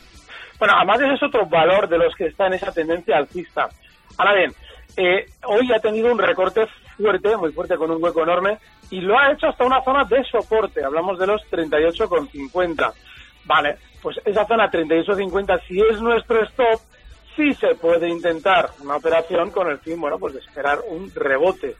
Bueno, 0.59 0.75
Amadeus 0.75 1.13
es 1.15 1.23
otro 1.23 1.47
valor 1.47 1.89
de 1.89 1.97
los 1.97 2.13
que 2.15 2.27
está 2.27 2.47
en 2.47 2.53
esa 2.53 2.71
tendencia 2.71 3.17
alcista. 3.17 3.67
Ahora 4.17 4.35
bien, 4.35 4.51
eh, 4.95 5.25
hoy 5.45 5.71
ha 5.73 5.79
tenido 5.79 6.11
un 6.11 6.19
recorte 6.19 6.67
fuerte, 6.97 7.35
muy 7.37 7.51
fuerte, 7.51 7.77
con 7.77 7.91
un 7.91 8.03
hueco 8.03 8.23
enorme, 8.23 8.59
y 8.89 9.01
lo 9.01 9.17
ha 9.17 9.31
hecho 9.31 9.47
hasta 9.47 9.65
una 9.65 9.81
zona 9.83 10.03
de 10.05 10.23
soporte. 10.25 10.83
Hablamos 10.83 11.19
de 11.19 11.27
los 11.27 11.41
38,50. 11.51 12.93
Vale, 13.45 13.77
pues 14.01 14.17
esa 14.25 14.45
zona 14.45 14.69
38,50, 14.69 15.61
si 15.67 15.79
es 15.81 16.01
nuestro 16.01 16.43
stop, 16.43 16.79
sí 17.35 17.53
se 17.53 17.75
puede 17.75 18.09
intentar 18.09 18.69
una 18.81 18.95
operación 18.95 19.51
con 19.51 19.69
el 19.69 19.79
fin, 19.79 19.99
bueno, 19.99 20.17
pues 20.17 20.33
de 20.33 20.39
esperar 20.39 20.79
un 20.87 21.11
rebote. 21.13 21.75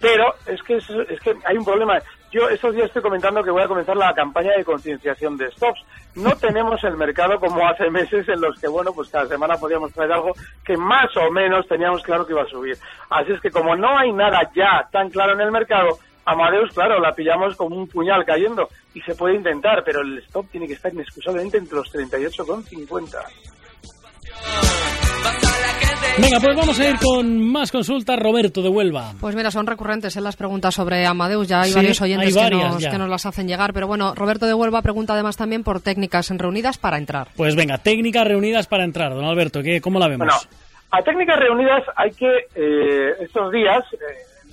Pero 0.00 0.34
es 0.46 0.62
que, 0.62 0.76
es, 0.76 0.86
que 1.22 1.34
hay 1.44 1.56
un 1.56 1.64
problema. 1.64 1.98
Yo 2.30 2.46
estos 2.48 2.74
días 2.74 2.88
estoy 2.88 3.00
comentando 3.00 3.42
que 3.42 3.50
voy 3.50 3.62
a 3.62 3.68
comenzar 3.68 3.96
la 3.96 4.12
campaña 4.12 4.52
de 4.56 4.64
concienciación 4.64 5.38
de 5.38 5.50
stops. 5.52 5.80
No 6.16 6.36
tenemos 6.40 6.82
el 6.84 6.96
mercado 6.96 7.40
como 7.40 7.66
hace 7.66 7.88
meses 7.90 8.28
en 8.28 8.40
los 8.40 8.58
que, 8.60 8.68
bueno, 8.68 8.92
pues 8.92 9.08
cada 9.08 9.26
semana 9.26 9.56
podíamos 9.56 9.92
traer 9.92 10.12
algo 10.12 10.32
que 10.64 10.76
más 10.76 11.16
o 11.16 11.30
menos 11.30 11.66
teníamos 11.66 12.02
claro 12.02 12.26
que 12.26 12.32
iba 12.32 12.42
a 12.42 12.48
subir. 12.48 12.76
Así 13.08 13.32
es 13.32 13.40
que 13.40 13.50
como 13.50 13.74
no 13.76 13.96
hay 13.96 14.12
nada 14.12 14.50
ya 14.54 14.86
tan 14.92 15.08
claro 15.08 15.32
en 15.32 15.40
el 15.40 15.50
mercado, 15.50 15.98
Amadeus, 16.26 16.74
claro, 16.74 17.00
la 17.00 17.14
pillamos 17.14 17.56
como 17.56 17.74
un 17.74 17.88
puñal 17.88 18.26
cayendo 18.26 18.68
y 18.92 19.00
se 19.00 19.14
puede 19.14 19.36
intentar, 19.36 19.82
pero 19.82 20.02
el 20.02 20.18
stop 20.18 20.50
tiene 20.50 20.66
que 20.66 20.74
estar 20.74 20.92
inexcusablemente 20.92 21.56
entre 21.56 21.76
los 21.76 21.90
38,50. 21.90 24.77
Venga, 26.20 26.40
pues 26.42 26.56
vamos 26.56 26.80
a 26.80 26.90
ir 26.90 26.96
con 26.98 27.40
más 27.52 27.70
consultas. 27.70 28.18
Roberto 28.18 28.60
de 28.60 28.68
Huelva. 28.68 29.12
Pues 29.20 29.36
mira, 29.36 29.50
son 29.50 29.66
recurrentes 29.66 30.16
en 30.16 30.24
las 30.24 30.36
preguntas 30.36 30.74
sobre 30.74 31.06
Amadeus. 31.06 31.46
Ya 31.46 31.60
hay 31.60 31.72
varios 31.72 32.00
oyentes 32.00 32.34
que, 32.34 32.50
nos, 32.50 32.84
que, 32.84 32.98
nos, 32.98 33.08
las 33.08 33.24
hacen 33.24 33.46
llegar. 33.46 33.72
Pero 33.72 33.86
bueno, 33.86 34.14
Roberto 34.14 34.46
de 34.46 34.54
Huelva 34.54 34.82
pregunta 34.82 35.12
además 35.12 35.36
también 35.36 35.62
por 35.62 35.80
técnicas 35.80 36.28
reunidas 36.30 36.76
para 36.76 36.98
entrar. 36.98 37.28
Pues 37.36 37.54
venga, 37.54 37.78
técnicas 37.78 38.26
reunidas 38.26 38.66
para 38.66 38.84
entrar. 38.84 39.14
Don 39.14 39.24
Alberto, 39.24 39.62
¿qué, 39.62 39.80
¿cómo 39.80 39.98
la 40.00 40.08
vemos? 40.08 40.26
Bueno, 40.26 40.40
a 40.90 41.02
técnicas 41.02 41.38
reunidas 41.38 41.84
hay 41.94 42.10
que, 42.10 42.46
eh, 42.54 43.12
estos 43.20 43.52
días, 43.52 43.84
eh, 43.92 43.96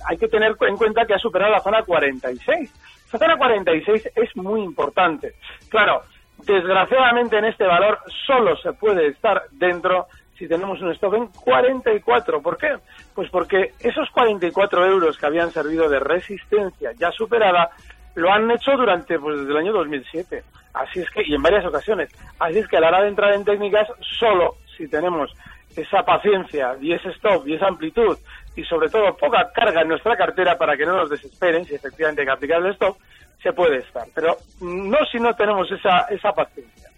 hay 0.08 0.16
que 0.18 0.28
tener 0.28 0.52
en 0.68 0.76
cuenta 0.76 1.04
que 1.04 1.14
ha 1.14 1.18
superado 1.18 1.52
la 1.52 1.60
zona 1.60 1.82
46. 1.82 2.72
La 3.12 3.18
zona 3.18 3.36
46 3.36 4.10
es 4.14 4.36
muy 4.36 4.62
importante. 4.62 5.34
Claro, 5.68 6.02
desgraciadamente 6.44 7.38
en 7.38 7.46
este 7.46 7.64
valor 7.64 7.98
solo 8.26 8.56
se 8.58 8.72
puede 8.72 9.08
estar 9.08 9.42
dentro 9.52 10.06
si 10.38 10.46
tenemos 10.46 10.80
un 10.80 10.92
stop 10.92 11.14
en 11.14 11.26
44. 11.28 12.42
¿Por 12.42 12.56
qué? 12.56 12.74
Pues 13.14 13.30
porque 13.30 13.72
esos 13.80 14.08
44 14.10 14.86
euros 14.86 15.16
que 15.18 15.26
habían 15.26 15.50
servido 15.50 15.88
de 15.88 15.98
resistencia 15.98 16.92
ya 16.98 17.10
superada 17.10 17.70
lo 18.14 18.32
han 18.32 18.50
hecho 18.50 18.72
durante 18.72 19.18
pues 19.18 19.38
desde 19.38 19.50
el 19.50 19.56
año 19.58 19.72
2007. 19.72 20.42
Así 20.74 21.00
es 21.00 21.10
que 21.10 21.22
y 21.24 21.34
en 21.34 21.42
varias 21.42 21.64
ocasiones. 21.66 22.10
Así 22.38 22.58
es 22.58 22.68
que 22.68 22.76
a 22.76 22.80
la 22.80 22.88
hora 22.88 23.02
de 23.02 23.08
entrar 23.08 23.34
en 23.34 23.44
técnicas 23.44 23.88
solo 24.18 24.56
si 24.76 24.88
tenemos 24.88 25.30
esa 25.76 26.02
paciencia 26.02 26.76
y 26.80 26.92
ese 26.92 27.10
stop 27.10 27.46
y 27.46 27.54
esa 27.54 27.68
amplitud 27.68 28.16
y 28.56 28.64
sobre 28.64 28.88
todo 28.88 29.14
poca 29.16 29.50
carga 29.54 29.82
en 29.82 29.88
nuestra 29.88 30.16
cartera 30.16 30.56
para 30.56 30.76
que 30.76 30.86
no 30.86 30.96
nos 30.96 31.10
desesperen 31.10 31.64
si 31.64 31.74
efectivamente 31.74 32.22
hay 32.22 32.26
que 32.26 32.32
aplicar 32.32 32.60
el 32.60 32.72
stop, 32.72 32.96
se 33.42 33.52
puede 33.52 33.78
estar. 33.78 34.06
Pero 34.14 34.36
no 34.60 34.98
si 35.10 35.18
no 35.18 35.34
tenemos 35.34 35.70
esa, 35.70 36.06
esa 36.08 36.32
paciencia. 36.32 36.88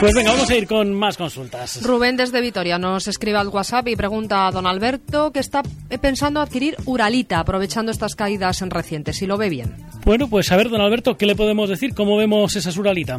Pues 0.00 0.14
venga, 0.14 0.30
vamos 0.30 0.48
a 0.50 0.56
ir 0.56 0.66
con 0.66 0.94
más 0.94 1.18
consultas. 1.18 1.82
Rubén 1.84 2.16
desde 2.16 2.40
Vitoria 2.40 2.78
nos 2.78 3.06
escribe 3.06 3.36
al 3.36 3.48
WhatsApp 3.48 3.86
y 3.88 3.96
pregunta 3.96 4.46
a 4.46 4.50
don 4.50 4.66
Alberto 4.66 5.30
que 5.30 5.40
está 5.40 5.60
pensando 6.00 6.40
adquirir 6.40 6.74
Uralita 6.86 7.38
aprovechando 7.38 7.92
estas 7.92 8.14
caídas 8.14 8.62
en 8.62 8.70
recientes, 8.70 9.18
si 9.18 9.26
lo 9.26 9.36
ve 9.36 9.50
bien. 9.50 9.76
Bueno, 10.06 10.26
pues 10.30 10.50
a 10.52 10.56
ver, 10.56 10.70
don 10.70 10.80
Alberto, 10.80 11.18
¿qué 11.18 11.26
le 11.26 11.36
podemos 11.36 11.68
decir? 11.68 11.94
¿Cómo 11.94 12.16
vemos 12.16 12.56
esas 12.56 12.78
Uralita? 12.78 13.18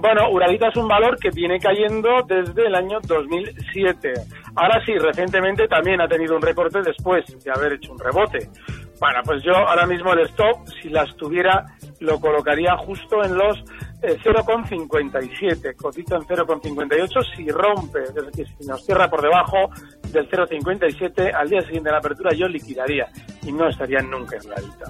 Bueno, 0.00 0.28
Uralita 0.32 0.70
es 0.70 0.76
un 0.76 0.88
valor 0.88 1.16
que 1.20 1.30
viene 1.30 1.60
cayendo 1.60 2.08
desde 2.26 2.66
el 2.66 2.74
año 2.74 2.98
2007. 3.06 4.12
Ahora 4.56 4.84
sí, 4.84 4.94
recientemente 4.98 5.68
también 5.68 6.00
ha 6.00 6.08
tenido 6.08 6.34
un 6.34 6.42
recorte 6.42 6.80
después 6.82 7.24
de 7.44 7.50
haber 7.52 7.74
hecho 7.74 7.92
un 7.92 8.00
rebote. 8.00 8.48
Bueno, 8.98 9.20
pues 9.24 9.42
yo 9.44 9.52
ahora 9.52 9.86
mismo 9.86 10.12
el 10.14 10.20
stop, 10.26 10.66
si 10.80 10.88
las 10.88 11.14
tuviera, 11.16 11.64
lo 12.00 12.18
colocaría 12.18 12.76
justo 12.76 13.22
en 13.22 13.36
los 13.36 13.62
0,57. 14.02 15.70
Eh, 15.70 15.74
Cotiza 15.74 16.16
en 16.16 16.22
0,58. 16.22 17.36
Si 17.36 17.48
rompe, 17.48 18.02
es 18.02 18.14
decir, 18.14 18.46
si 18.58 18.66
nos 18.66 18.84
cierra 18.84 19.08
por 19.08 19.22
debajo 19.22 19.70
del 20.10 20.28
0,57, 20.28 21.32
al 21.34 21.48
día 21.48 21.60
siguiente 21.62 21.88
de 21.88 21.92
la 21.92 21.98
apertura 21.98 22.30
yo 22.34 22.48
liquidaría 22.48 23.06
y 23.42 23.52
no 23.52 23.68
estaría 23.68 24.00
nunca 24.00 24.36
en 24.36 24.50
la 24.50 24.56
lista. 24.56 24.86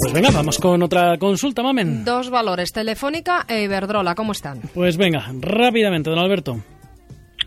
Pues 0.00 0.12
venga, 0.14 0.30
vamos 0.32 0.58
con 0.58 0.82
otra 0.82 1.18
consulta, 1.18 1.62
mamen. 1.62 2.04
Dos 2.04 2.30
valores, 2.30 2.72
Telefónica 2.72 3.44
e 3.46 3.62
Iberdrola, 3.62 4.14
¿cómo 4.14 4.32
están? 4.32 4.60
Pues 4.72 4.96
venga, 4.96 5.26
rápidamente, 5.40 6.08
don 6.08 6.18
Alberto. 6.18 6.56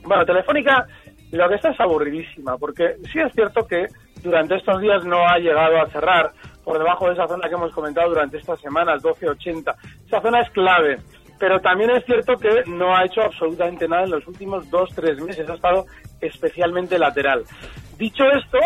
Bueno, 0.06 0.25
Telefónica 0.25 0.86
lo 1.32 1.50
que 1.50 1.56
está 1.56 1.72
es 1.72 1.80
aburridísima, 1.80 2.58
porque 2.58 2.96
sí 3.12 3.20
es 3.20 3.34
cierto 3.34 3.65
que 3.65 3.88
durante 4.22 4.56
estos 4.56 4.80
días 4.82 5.03
no 5.03 5.18
ha 5.27 5.39
llegado 5.39 5.82
a 5.82 5.89
cerrar 5.89 6.32
por 6.63 6.77
debajo 6.77 7.08
de 7.08 7.13
esa 7.13 7.27
zona 7.27 7.48
que 7.48 7.55
hemos 7.55 7.74
comentado 7.74 8.10
durante 8.10 8.38
estas 8.38 8.60
semanas, 8.60 9.01
12.80. 9.03 9.75
Esa 10.05 10.22
zona 10.22 10.41
es 10.41 10.50
clave, 10.51 10.98
pero 11.39 11.60
también 11.60 11.91
es 11.91 12.05
cierto 12.05 12.36
que 12.38 12.63
no 12.67 12.96
ha 12.96 13.05
hecho 13.05 13.22
absolutamente 13.22 13.88
nada 13.88 14.03
en 14.03 14.12
los 14.12 14.27
últimos 14.27 14.70
dos, 14.70 14.89
tres 14.96 15.20
meses, 15.22 15.50
ha 15.50 15.55
estado 15.55 15.86
especialmente 16.22 16.98
lateral. 16.98 17.43
Dicho 17.98 18.24
esto, 18.25 18.60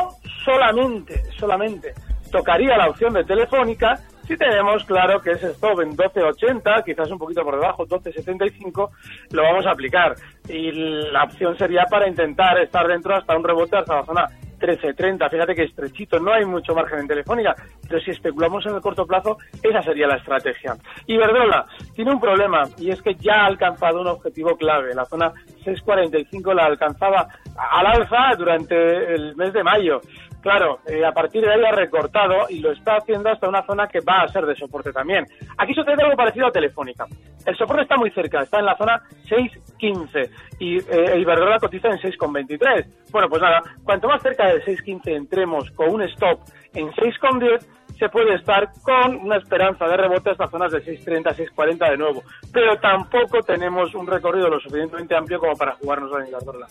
solamente, 0.45 1.23
solamente 1.37 1.93
tocaría 2.31 2.77
la 2.77 2.89
opción 2.89 3.13
de 3.13 3.23
Telefónica 3.23 3.99
si 4.27 4.35
tenemos 4.35 4.83
claro 4.83 5.21
que 5.21 5.31
ese 5.31 5.51
stop 5.51 5.79
en 5.79 5.95
12.80, 5.95 6.83
quizás 6.83 7.09
un 7.09 7.17
poquito 7.17 7.43
por 7.43 7.55
debajo, 7.55 7.87
12.75, 7.87 8.89
lo 9.31 9.41
vamos 9.41 9.65
a 9.65 9.71
aplicar. 9.71 10.15
Y 10.49 10.71
la 10.73 11.23
opción 11.23 11.57
sería 11.57 11.85
para 11.89 12.09
intentar 12.09 12.59
estar 12.59 12.85
dentro 12.87 13.15
hasta 13.15 13.37
un 13.37 13.43
rebote 13.45 13.77
hasta 13.77 13.95
la 13.95 14.05
zona 14.05 14.27
13.30. 14.59 15.29
Fíjate 15.29 15.55
que 15.55 15.63
estrechito, 15.63 16.19
no 16.19 16.33
hay 16.33 16.45
mucho 16.45 16.73
margen 16.73 16.99
en 16.99 17.07
Telefónica, 17.07 17.55
pero 17.87 18.01
si 18.01 18.11
especulamos 18.11 18.65
en 18.65 18.75
el 18.75 18.81
corto 18.81 19.05
plazo, 19.05 19.37
esa 19.61 19.81
sería 19.81 20.07
la 20.07 20.17
estrategia. 20.17 20.75
Y 21.05 21.17
Verdola 21.17 21.65
tiene 21.95 22.11
un 22.11 22.19
problema, 22.19 22.63
y 22.77 22.89
es 22.89 23.01
que 23.01 23.15
ya 23.15 23.41
ha 23.41 23.45
alcanzado 23.45 24.01
un 24.01 24.07
objetivo 24.07 24.55
clave, 24.57 24.93
la 24.93 25.05
zona 25.05 25.31
6.45 25.65 26.53
la 26.53 26.65
alcanzaba 26.65 27.27
al 27.55 27.85
alza 27.85 28.35
durante 28.37 29.13
el 29.13 29.35
mes 29.35 29.53
de 29.53 29.63
mayo. 29.63 30.01
Claro, 30.47 30.79
eh, 30.87 31.03
a 31.03 31.11
partir 31.11 31.41
de 31.41 31.51
ahí 31.51 31.61
ha 31.61 31.75
recortado 31.75 32.49
y 32.49 32.61
lo 32.61 32.71
está 32.71 32.95
haciendo 32.95 33.29
hasta 33.29 33.49
una 33.49 33.65
zona 33.65 33.85
que 33.85 33.99
va 33.99 34.21
a 34.21 34.29
ser 34.29 34.45
de 34.45 34.55
soporte 34.55 34.93
también. 34.93 35.25
Aquí 35.57 35.73
sucede 35.73 36.01
algo 36.01 36.15
parecido 36.15 36.47
a 36.47 36.51
Telefónica. 36.51 37.05
El 37.45 37.57
soporte 37.57 37.81
está 37.81 37.97
muy 37.97 38.11
cerca, 38.11 38.43
está 38.43 38.59
en 38.59 38.65
la 38.67 38.77
zona 38.77 39.01
6.15 39.25 40.29
y 40.59 40.77
eh, 40.77 41.19
Iberdrola 41.19 41.59
cotiza 41.59 41.89
en 41.89 41.97
6.23. 41.97 43.11
Bueno, 43.11 43.27
pues 43.27 43.41
nada, 43.41 43.61
cuanto 43.83 44.07
más 44.07 44.21
cerca 44.21 44.47
del 44.47 44.63
6.15 44.63 45.17
entremos 45.17 45.69
con 45.71 45.89
un 45.89 46.03
stop 46.03 46.39
en 46.73 46.91
6.10, 46.93 47.67
se 47.99 48.07
puede 48.07 48.35
estar 48.35 48.69
con 48.83 49.17
una 49.17 49.35
esperanza 49.35 49.85
de 49.85 49.97
rebote 49.97 50.29
hasta 50.29 50.47
zonas 50.47 50.71
de 50.71 50.81
6.30, 50.81 51.35
6.40 51.35 51.89
de 51.89 51.97
nuevo. 51.97 52.23
Pero 52.53 52.77
tampoco 52.77 53.41
tenemos 53.41 53.93
un 53.93 54.07
recorrido 54.07 54.47
lo 54.47 54.61
suficientemente 54.61 55.13
amplio 55.13 55.39
como 55.39 55.57
para 55.57 55.75
jugarnos 55.75 56.09
a 56.15 56.25
Iberdrola. 56.25 56.67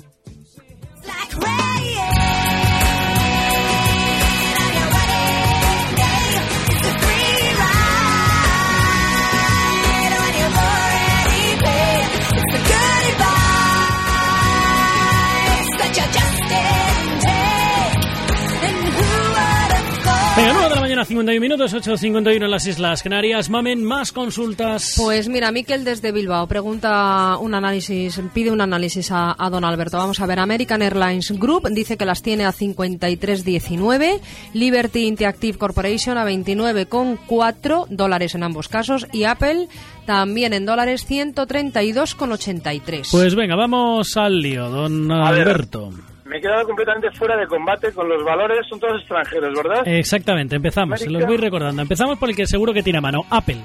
Mañana, 20.97 21.05
51 21.05 21.41
minutos, 21.41 21.75
8.51 21.75 22.45
en 22.45 22.50
las 22.50 22.67
Islas 22.67 23.03
Canarias. 23.03 23.50
Mamen, 23.50 23.85
más 23.85 24.12
consultas. 24.12 24.95
Pues 24.97 25.29
mira, 25.29 25.53
Miquel 25.53 25.85
desde 25.85 26.11
Bilbao 26.11 26.47
pregunta 26.47 27.37
un 27.38 27.55
análisis, 27.55 28.19
pide 28.33 28.50
un 28.50 28.62
análisis 28.62 29.11
a, 29.11 29.37
a, 29.38 29.50
don 29.50 29.67
Alberto. 29.67 29.99
Vamos 29.99 30.21
a 30.21 30.26
ver, 30.26 30.38
American 30.38 30.81
Airlines 30.81 31.33
Group 31.33 31.69
dice 31.71 31.99
que 31.99 32.07
las 32.07 32.23
tiene 32.23 32.47
a 32.47 32.53
53,19, 32.53 34.21
Liberty 34.55 35.07
Interactive 35.07 35.59
Corporation 35.59 36.17
a 36.17 36.25
29,4 36.25 37.88
dólares 37.91 38.35
en 38.35 38.43
ambos 38.43 38.69
casos 38.69 39.07
y 39.12 39.25
Apple 39.25 39.69
también 40.07 40.55
en 40.55 40.65
dólares 40.65 41.07
132,83. 41.07 43.09
Pues 43.11 43.35
venga, 43.35 43.55
vamos 43.55 44.17
al 44.17 44.41
lío, 44.41 44.71
don 44.71 45.12
A 45.12 45.31
ver. 45.31 45.49
Alberto. 45.49 45.93
Me 46.26 46.38
he 46.38 46.40
quedado 46.40 46.64
completamente 46.66 47.11
fuera 47.12 47.37
de 47.37 47.47
combate 47.47 47.92
con 47.92 48.09
los 48.09 48.23
valores, 48.25 48.66
son 48.68 48.80
todos 48.80 48.99
extranjeros, 49.00 49.54
¿verdad? 49.54 49.87
Exactamente, 49.87 50.56
empezamos, 50.56 50.99
se 51.00 51.09
los 51.11 51.25
voy 51.25 51.37
recordando. 51.37 51.83
Empezamos 51.83 52.18
por 52.18 52.28
el 52.30 52.37
que 52.37 52.47
seguro 52.47 52.73
que 52.73 52.83
tiene 52.83 52.99
a 52.99 53.02
mano, 53.02 53.21
Apple. 53.30 53.59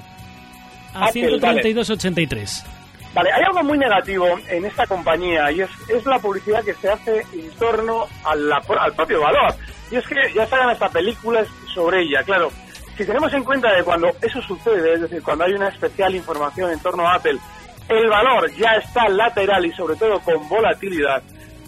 A 0.94 1.06
Apple, 1.06 1.40
132,83. 1.40 2.64
Vale, 3.14 3.30
hay 3.32 3.42
algo 3.42 3.62
muy 3.64 3.76
negativo 3.78 4.26
en 4.48 4.64
esta 4.64 4.86
compañía 4.86 5.50
y 5.52 5.60
es, 5.60 5.70
es 5.88 6.06
la 6.06 6.18
publicidad 6.18 6.64
que 6.64 6.72
se 6.74 6.88
hace 6.88 7.22
en 7.34 7.50
torno 7.58 8.06
a 8.24 8.34
la- 8.34 8.62
al 8.80 8.92
propio 8.94 9.20
valor. 9.20 9.54
Y 9.90 9.96
es 9.96 10.06
que 10.06 10.14
ya 10.34 10.46
sacan 10.46 10.70
hasta 10.70 10.88
películas 10.88 11.46
sobre 11.74 12.02
ella, 12.02 12.22
claro. 12.22 12.50
Si 12.96 13.04
tenemos 13.04 13.32
en 13.34 13.44
cuenta 13.44 13.70
de 13.74 13.82
cuando 13.84 14.08
eso 14.22 14.40
sucede, 14.42 14.94
es 14.94 15.00
decir, 15.02 15.22
cuando 15.22 15.44
hay 15.44 15.52
una 15.52 15.68
especial 15.68 16.14
información 16.14 16.70
en 16.70 16.78
torno 16.80 17.06
a 17.06 17.14
Apple, 17.16 17.38
el 17.88 18.08
valor 18.08 18.50
ya 18.54 18.70
está 18.76 19.08
lateral 19.08 19.66
y 19.66 19.72
sobre 19.72 19.96
todo 19.96 20.18
con 20.20 20.48
volatilidad, 20.48 21.22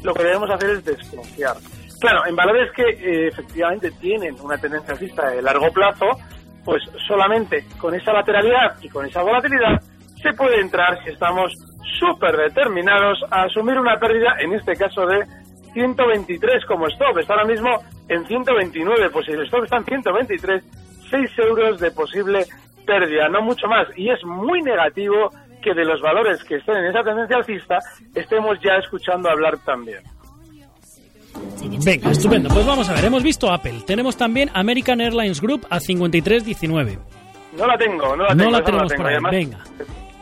lo 0.04 0.14
que 0.14 0.23
debemos 0.23 0.50
hacer 0.50 0.70
es 0.70 0.84
desconfiar. 0.84 1.56
Claro, 1.99 2.26
en 2.26 2.37
valores 2.37 2.70
que 2.73 2.82
eh, 2.82 3.28
efectivamente 3.28 3.90
tienen 3.92 4.37
una 4.40 4.58
tendencia 4.58 4.92
alcista 4.92 5.30
de 5.30 5.42
largo 5.42 5.73
plazo, 5.73 6.06
pues 6.64 6.82
solamente 7.06 7.64
con 7.78 7.94
esa 7.94 8.12
lateralidad 8.12 8.76
y 8.82 8.88
con 8.88 9.06
esa 9.06 9.23
volatilidad 9.23 9.80
se 10.23 10.32
puede 10.34 10.61
entrar 10.61 11.02
si 11.02 11.11
estamos 11.11 11.52
súper 11.99 12.37
determinados 12.37 13.18
a 13.30 13.44
asumir 13.44 13.78
una 13.78 13.96
pérdida, 13.99 14.37
en 14.38 14.52
este 14.52 14.75
caso 14.75 15.06
de 15.06 15.25
123 15.73 16.64
como 16.66 16.87
stop. 16.88 17.18
Está 17.18 17.34
ahora 17.34 17.46
mismo 17.46 17.70
en 18.08 18.26
129, 18.26 19.11
pues 19.11 19.26
si 19.26 19.32
el 19.32 19.44
stop 19.44 19.64
está 19.64 19.76
en 19.78 19.84
123, 19.84 20.64
6 21.11 21.30
euros 21.38 21.80
de 21.80 21.90
posible 21.90 22.46
pérdida, 22.87 23.28
no 23.28 23.42
mucho 23.42 23.66
más. 23.66 23.87
Y 23.96 24.11
es 24.11 24.23
muy 24.25 24.62
negativo 24.62 25.30
que 25.64 25.73
de 25.75 25.85
los 25.85 26.00
valores 26.02 26.44
que 26.44 26.56
estén 26.56 26.76
en 26.76 26.85
esa 26.87 27.02
tendencia 27.02 27.37
alcista 27.38 27.78
estemos 28.14 28.59
ya 28.62 28.75
escuchando 28.76 29.30
hablar 29.30 29.56
también. 29.64 30.00
Venga, 31.85 32.11
estupendo. 32.11 32.49
Pues 32.50 32.64
vamos 32.66 32.88
a 32.88 32.92
ver, 32.94 33.06
hemos 33.06 33.23
visto 33.23 33.50
Apple. 33.50 33.83
Tenemos 33.87 34.16
también 34.16 34.50
American 34.54 35.00
Airlines 35.00 35.40
Group 35.40 35.66
a 35.71 35.78
53,19. 35.80 36.99
No 37.59 37.66
la 37.66 37.78
tengo, 37.78 38.14
no 38.16 38.25
la 38.25 38.35
No 38.35 38.37
tengo. 38.37 38.50
la 38.50 38.59
esa 38.59 38.64
tenemos 38.66 38.88
tengo. 38.88 39.02
por 39.02 39.06
ahí, 39.06 39.14
además, 39.14 39.33
venga. 39.33 39.59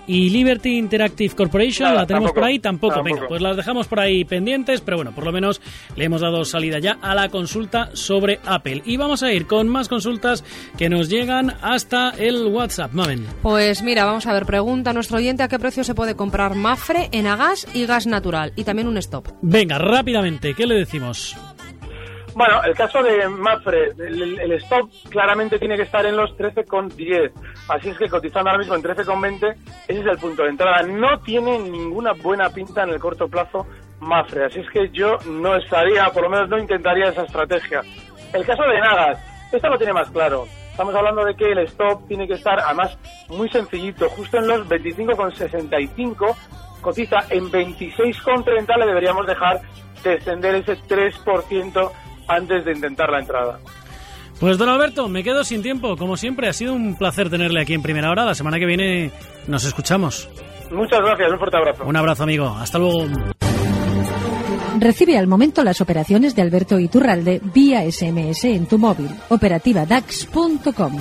Y 0.07 0.31
Liberty 0.31 0.79
Interactive 0.79 1.35
Corporation, 1.35 1.89
Nada, 1.89 2.01
¿la 2.01 2.07
tenemos 2.07 2.29
tampoco, 2.29 2.41
por 2.41 2.49
ahí? 2.49 2.59
Tampoco. 2.59 2.95
tampoco. 2.95 3.15
Venga, 3.15 3.29
pues 3.29 3.43
las 3.43 3.57
dejamos 3.57 3.87
por 3.87 4.01
ahí 4.01 4.25
pendientes, 4.25 4.81
pero 4.81 4.97
bueno, 4.97 5.13
por 5.13 5.25
lo 5.25 5.33
menos 5.33 5.61
le 5.97 6.05
hemos 6.05 6.21
dado 6.21 6.45
salida 6.45 6.79
ya 6.79 6.99
a 7.01 7.15
la 7.15 7.29
consulta 7.29 7.91
sobre 7.95 8.41
Apple. 8.45 8.83
Y 8.85 8.97
vamos 8.97 9.23
a 9.23 9.33
ir 9.33 9.47
con 9.47 9.69
más 9.69 9.89
consultas 9.89 10.45
que 10.77 10.89
nos 10.89 11.09
llegan 11.09 11.55
hasta 11.63 12.11
el 12.11 12.47
WhatsApp. 12.47 12.93
Mamen. 12.93 13.27
Pues 13.43 13.83
mira, 13.83 14.05
vamos 14.05 14.27
a 14.27 14.33
ver, 14.33 14.47
pregunta 14.47 14.93
nuestro 14.93 15.19
oyente 15.19 15.43
a 15.43 15.49
qué 15.49 15.59
precio 15.59 15.85
se 15.85 15.95
puede 15.95 16.15
comprar 16.15 16.55
Mafre 16.55 17.09
en 17.13 17.27
a 17.27 17.37
gas 17.37 17.67
y 17.75 17.87
gas 17.87 18.07
natural 18.07 18.53
y 18.57 18.65
también 18.65 18.89
un 18.89 18.97
stop. 18.99 19.29
Venga, 19.43 19.79
rápidamente, 19.79 20.55
¿qué 20.55 20.67
le 20.67 20.75
decimos? 20.75 21.37
Bueno, 22.35 22.63
el 22.65 22.75
caso 22.75 23.03
de 23.03 23.29
Mafre, 23.29 23.93
el, 23.99 24.53
stop 24.53 24.91
claramente 25.11 25.59
tiene 25.59 25.77
que 25.77 25.83
estar 25.83 26.05
en 26.07 26.17
los 26.17 26.31
13,10. 26.39 27.31
Así 27.69 27.91
es 27.91 27.99
que 27.99 28.09
cotizando 28.09 28.51
ahora 28.51 28.59
mismo 28.59 28.75
en 28.75 28.83
13,20, 28.83 29.55
ese 29.89 30.01
es 30.01 30.07
el 30.07 30.19
punto 30.19 30.43
de 30.43 30.49
entrada. 30.49 30.83
No 30.83 31.19
tiene 31.21 31.59
ninguna 31.59 32.13
buena 32.13 32.49
pinta 32.49 32.85
en 32.85 32.91
el 32.91 32.99
corto 32.99 33.29
plazo 33.29 33.67
Mafre. 34.01 34.47
Así 34.47 34.61
es 34.61 34.71
que 34.71 34.89
yo 34.91 35.19
no 35.27 35.57
estaría, 35.57 36.07
por 36.07 36.23
lo 36.23 36.31
menos 36.31 36.49
no 36.49 36.59
intentaría 36.59 37.11
esa 37.11 37.25
estrategia. 37.25 37.83
El 38.33 38.47
caso 38.47 38.63
de 38.63 38.81
Nagas, 38.81 39.19
esto 39.53 39.69
lo 39.69 39.77
tiene 39.77 39.93
más 39.93 40.11
claro. 40.11 40.47
Estamos 40.71 40.95
hablando 40.95 41.27
de 41.27 41.35
que 41.35 41.53
el 41.53 41.59
stop 41.59 42.09
tiene 42.09 42.27
que 42.27 42.35
estar, 42.35 42.59
además, 42.61 42.97
muy 43.29 43.51
sencillito, 43.51 44.09
justo 44.09 44.39
en 44.39 44.47
los 44.49 44.67
25,65. 44.67 46.35
Cotiza 46.81 47.19
en 47.29 47.51
26,30, 47.53 48.79
le 48.79 48.87
deberíamos 48.87 49.27
dejar 49.27 49.61
descender 50.03 50.55
ese 50.57 50.79
3% 50.79 51.93
antes 52.29 52.65
de 52.65 52.73
intentar 52.73 53.11
la 53.11 53.21
entrada. 53.21 53.59
Pues 54.41 54.59
don 54.59 54.69
Alberto, 54.69 55.09
me 55.09 55.23
quedo 55.23 55.45
sin 55.45 55.63
tiempo. 55.63 55.97
Como 55.97 56.17
siempre, 56.17 56.49
ha 56.49 56.53
sido 56.53 56.75
un 56.75 56.97
placer 56.97 57.31
tenerle 57.31 57.61
aquí 57.61 57.75
en 57.75 57.83
primera 57.83 58.11
hora. 58.11 58.25
La 58.25 58.35
semana 58.35 58.59
que 58.59 58.67
viene 58.67 59.13
nos 59.47 59.65
escuchamos. 59.65 60.29
Muchas 60.71 61.01
gracias, 61.01 61.31
un 61.31 61.39
fuerte 61.39 61.57
abrazo. 61.57 61.85
Un 61.85 61.97
abrazo, 61.97 62.23
amigo. 62.25 62.49
Hasta 62.49 62.79
luego. 62.79 63.07
Recibe 64.81 65.17
al 65.17 65.29
momento 65.29 65.63
las 65.63 65.81
operaciones 65.81 66.35
de 66.35 66.43
Alberto 66.43 66.79
Iturralde 66.81 67.41
vía 67.55 67.89
SMS 67.89 68.45
en 68.47 68.67
tu 68.67 68.79
móvil. 68.79 69.11
Operativa 69.29 69.87
DAX.com. 69.87 70.99